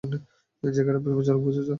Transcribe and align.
জায়গাটা 0.63 0.99
বিপজ্জনক, 1.05 1.41
বুঝেছ? 1.41 1.69